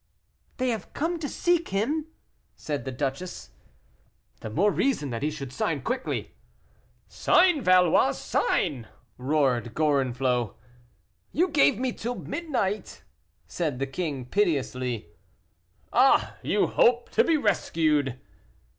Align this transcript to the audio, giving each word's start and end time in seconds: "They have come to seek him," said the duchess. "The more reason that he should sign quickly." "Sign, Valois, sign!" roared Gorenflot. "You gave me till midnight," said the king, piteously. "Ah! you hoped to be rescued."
"They 0.57 0.69
have 0.69 0.93
come 0.93 1.19
to 1.19 1.29
seek 1.29 1.67
him," 1.69 2.07
said 2.55 2.85
the 2.85 2.91
duchess. 2.91 3.51
"The 4.39 4.49
more 4.49 4.71
reason 4.71 5.11
that 5.11 5.21
he 5.21 5.29
should 5.29 5.53
sign 5.53 5.83
quickly." 5.83 6.31
"Sign, 7.07 7.61
Valois, 7.61 8.13
sign!" 8.13 8.87
roared 9.19 9.75
Gorenflot. 9.75 10.55
"You 11.31 11.49
gave 11.49 11.77
me 11.77 11.93
till 11.93 12.15
midnight," 12.15 13.03
said 13.45 13.77
the 13.77 13.85
king, 13.85 14.25
piteously. 14.25 15.05
"Ah! 15.93 16.35
you 16.41 16.65
hoped 16.65 17.11
to 17.13 17.23
be 17.23 17.37
rescued." 17.37 18.17